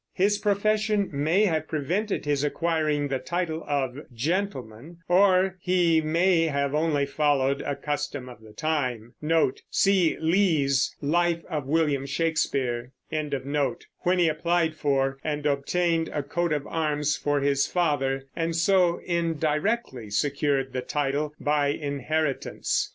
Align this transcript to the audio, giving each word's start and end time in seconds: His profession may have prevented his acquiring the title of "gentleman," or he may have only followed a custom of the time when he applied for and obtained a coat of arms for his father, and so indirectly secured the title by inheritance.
His 0.15 0.39
profession 0.39 1.11
may 1.13 1.45
have 1.45 1.67
prevented 1.67 2.25
his 2.25 2.43
acquiring 2.43 3.07
the 3.09 3.19
title 3.19 3.63
of 3.67 3.99
"gentleman," 4.11 4.97
or 5.07 5.57
he 5.59 6.01
may 6.01 6.45
have 6.45 6.73
only 6.73 7.05
followed 7.05 7.61
a 7.61 7.75
custom 7.75 8.27
of 8.27 8.41
the 8.41 8.51
time 8.51 9.13
when 9.19 9.29
he 9.83 10.09
applied 14.27 14.75
for 14.75 15.19
and 15.23 15.45
obtained 15.45 16.07
a 16.09 16.23
coat 16.23 16.51
of 16.51 16.65
arms 16.65 17.15
for 17.15 17.39
his 17.41 17.67
father, 17.67 18.23
and 18.35 18.55
so 18.55 18.97
indirectly 19.05 20.09
secured 20.09 20.73
the 20.73 20.81
title 20.81 21.35
by 21.39 21.67
inheritance. 21.67 22.89